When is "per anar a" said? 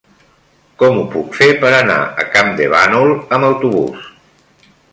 1.65-2.27